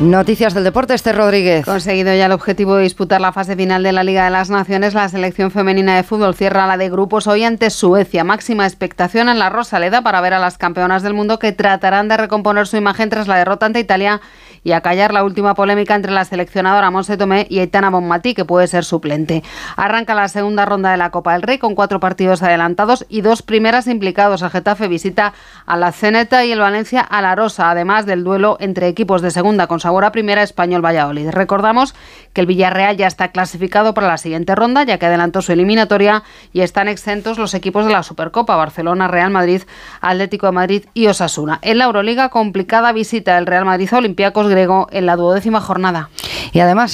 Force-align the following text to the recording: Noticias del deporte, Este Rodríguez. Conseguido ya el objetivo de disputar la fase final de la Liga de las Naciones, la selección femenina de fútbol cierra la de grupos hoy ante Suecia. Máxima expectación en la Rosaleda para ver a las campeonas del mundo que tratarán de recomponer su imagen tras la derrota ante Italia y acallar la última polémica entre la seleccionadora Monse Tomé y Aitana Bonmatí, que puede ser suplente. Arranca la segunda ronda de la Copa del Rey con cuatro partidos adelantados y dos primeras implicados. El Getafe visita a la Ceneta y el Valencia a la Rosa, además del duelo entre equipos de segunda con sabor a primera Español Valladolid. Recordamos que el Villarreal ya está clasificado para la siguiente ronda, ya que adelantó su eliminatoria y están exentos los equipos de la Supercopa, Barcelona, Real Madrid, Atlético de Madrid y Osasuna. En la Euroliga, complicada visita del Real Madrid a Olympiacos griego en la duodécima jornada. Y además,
Noticias 0.00 0.54
del 0.54 0.64
deporte, 0.64 0.92
Este 0.92 1.12
Rodríguez. 1.12 1.64
Conseguido 1.64 2.12
ya 2.12 2.26
el 2.26 2.32
objetivo 2.32 2.74
de 2.74 2.82
disputar 2.82 3.20
la 3.20 3.32
fase 3.32 3.54
final 3.54 3.84
de 3.84 3.92
la 3.92 4.02
Liga 4.02 4.24
de 4.24 4.30
las 4.30 4.50
Naciones, 4.50 4.92
la 4.92 5.08
selección 5.08 5.52
femenina 5.52 5.94
de 5.94 6.02
fútbol 6.02 6.34
cierra 6.34 6.66
la 6.66 6.76
de 6.76 6.90
grupos 6.90 7.28
hoy 7.28 7.44
ante 7.44 7.70
Suecia. 7.70 8.24
Máxima 8.24 8.66
expectación 8.66 9.28
en 9.28 9.38
la 9.38 9.50
Rosaleda 9.50 10.02
para 10.02 10.20
ver 10.20 10.34
a 10.34 10.40
las 10.40 10.58
campeonas 10.58 11.04
del 11.04 11.14
mundo 11.14 11.38
que 11.38 11.52
tratarán 11.52 12.08
de 12.08 12.16
recomponer 12.16 12.66
su 12.66 12.76
imagen 12.76 13.08
tras 13.08 13.28
la 13.28 13.36
derrota 13.36 13.66
ante 13.66 13.78
Italia 13.78 14.20
y 14.64 14.72
acallar 14.72 15.12
la 15.12 15.22
última 15.22 15.54
polémica 15.54 15.94
entre 15.94 16.10
la 16.10 16.24
seleccionadora 16.24 16.90
Monse 16.90 17.16
Tomé 17.16 17.46
y 17.48 17.60
Aitana 17.60 17.90
Bonmatí, 17.90 18.34
que 18.34 18.44
puede 18.44 18.66
ser 18.66 18.84
suplente. 18.84 19.44
Arranca 19.76 20.14
la 20.14 20.26
segunda 20.26 20.64
ronda 20.64 20.90
de 20.90 20.96
la 20.96 21.10
Copa 21.10 21.34
del 21.34 21.42
Rey 21.42 21.58
con 21.58 21.76
cuatro 21.76 22.00
partidos 22.00 22.42
adelantados 22.42 23.06
y 23.08 23.20
dos 23.20 23.42
primeras 23.42 23.86
implicados. 23.86 24.42
El 24.42 24.50
Getafe 24.50 24.88
visita 24.88 25.34
a 25.66 25.76
la 25.76 25.92
Ceneta 25.92 26.44
y 26.44 26.50
el 26.50 26.58
Valencia 26.58 27.00
a 27.00 27.22
la 27.22 27.36
Rosa, 27.36 27.70
además 27.70 28.06
del 28.06 28.24
duelo 28.24 28.56
entre 28.58 28.88
equipos 28.88 29.22
de 29.22 29.30
segunda 29.30 29.66
con 29.68 29.83
sabor 29.84 30.06
a 30.06 30.12
primera 30.12 30.42
Español 30.42 30.82
Valladolid. 30.82 31.28
Recordamos 31.28 31.94
que 32.32 32.40
el 32.40 32.46
Villarreal 32.46 32.96
ya 32.96 33.06
está 33.06 33.28
clasificado 33.28 33.92
para 33.92 34.08
la 34.08 34.16
siguiente 34.16 34.54
ronda, 34.54 34.82
ya 34.82 34.96
que 34.96 35.04
adelantó 35.04 35.42
su 35.42 35.52
eliminatoria 35.52 36.22
y 36.54 36.62
están 36.62 36.88
exentos 36.88 37.36
los 37.36 37.52
equipos 37.52 37.84
de 37.84 37.92
la 37.92 38.02
Supercopa, 38.02 38.56
Barcelona, 38.56 39.08
Real 39.08 39.30
Madrid, 39.30 39.60
Atlético 40.00 40.46
de 40.46 40.52
Madrid 40.52 40.84
y 40.94 41.08
Osasuna. 41.08 41.58
En 41.60 41.76
la 41.76 41.84
Euroliga, 41.84 42.30
complicada 42.30 42.92
visita 42.92 43.34
del 43.34 43.44
Real 43.44 43.66
Madrid 43.66 43.92
a 43.92 43.98
Olympiacos 43.98 44.48
griego 44.48 44.88
en 44.90 45.04
la 45.04 45.16
duodécima 45.16 45.60
jornada. 45.60 46.08
Y 46.52 46.60
además, 46.60 46.92